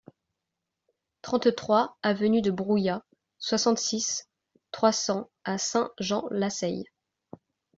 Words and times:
trente-trois 1.21 1.95
avenue 2.01 2.41
de 2.41 2.49
Brouilla, 2.49 3.05
soixante-six, 3.37 4.27
trois 4.71 4.91
cents 4.91 5.29
à 5.43 5.59
Saint-Jean-Lasseille 5.59 6.85